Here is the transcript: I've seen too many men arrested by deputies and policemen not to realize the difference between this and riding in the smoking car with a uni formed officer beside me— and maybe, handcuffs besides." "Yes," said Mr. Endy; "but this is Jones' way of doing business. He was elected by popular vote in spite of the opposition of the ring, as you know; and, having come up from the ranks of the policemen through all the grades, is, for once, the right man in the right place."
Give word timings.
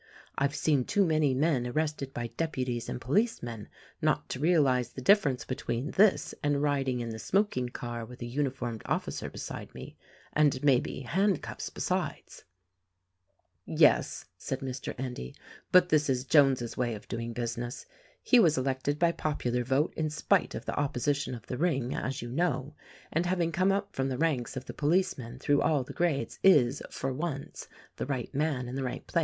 I've 0.35 0.55
seen 0.55 0.83
too 0.83 1.05
many 1.05 1.35
men 1.35 1.67
arrested 1.67 2.11
by 2.11 2.29
deputies 2.35 2.89
and 2.89 2.99
policemen 2.99 3.69
not 4.01 4.29
to 4.29 4.39
realize 4.39 4.89
the 4.93 4.99
difference 4.99 5.45
between 5.45 5.91
this 5.91 6.33
and 6.41 6.59
riding 6.59 7.01
in 7.01 7.09
the 7.11 7.19
smoking 7.19 7.69
car 7.69 8.03
with 8.03 8.19
a 8.23 8.25
uni 8.25 8.49
formed 8.49 8.81
officer 8.87 9.29
beside 9.29 9.75
me— 9.75 9.95
and 10.33 10.63
maybe, 10.63 11.01
handcuffs 11.01 11.69
besides." 11.69 12.45
"Yes," 13.63 14.25
said 14.39 14.61
Mr. 14.61 14.99
Endy; 14.99 15.35
"but 15.71 15.89
this 15.89 16.09
is 16.09 16.23
Jones' 16.25 16.75
way 16.75 16.95
of 16.95 17.07
doing 17.07 17.31
business. 17.31 17.85
He 18.23 18.39
was 18.39 18.57
elected 18.57 18.97
by 18.97 19.11
popular 19.11 19.63
vote 19.63 19.93
in 19.95 20.09
spite 20.09 20.55
of 20.55 20.65
the 20.65 20.73
opposition 20.79 21.35
of 21.35 21.45
the 21.45 21.59
ring, 21.59 21.93
as 21.93 22.23
you 22.23 22.31
know; 22.31 22.73
and, 23.13 23.27
having 23.27 23.51
come 23.51 23.71
up 23.71 23.95
from 23.95 24.09
the 24.09 24.17
ranks 24.17 24.57
of 24.57 24.65
the 24.65 24.73
policemen 24.73 25.37
through 25.37 25.61
all 25.61 25.83
the 25.83 25.93
grades, 25.93 26.39
is, 26.41 26.81
for 26.89 27.13
once, 27.13 27.67
the 27.97 28.07
right 28.07 28.33
man 28.33 28.67
in 28.67 28.73
the 28.73 28.81
right 28.83 29.05
place." 29.05 29.19